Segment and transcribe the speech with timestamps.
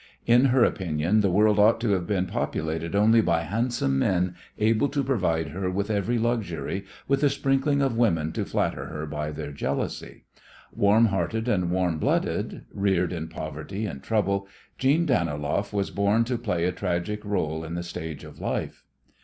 [0.25, 4.89] In her opinion the world ought to have been populated only by handsome men able
[4.89, 9.29] to provide her with every luxury, with a sprinkling of women to flatter her by
[9.29, 10.23] their jealousy.
[10.75, 14.47] Warm hearted and warm blooded, reared in poverty and trouble,
[14.79, 18.83] Jeanne Daniloff was born to play a tragic rôle on the stage of life.